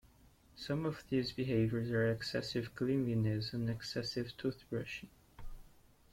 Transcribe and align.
Some 0.55 0.87
of 0.87 1.03
these 1.09 1.31
behaviors 1.31 1.91
are 1.91 2.11
excessive 2.11 2.73
cleanliness 2.73 3.53
and 3.53 3.69
excessive 3.69 4.35
toothbrushing. 4.35 5.09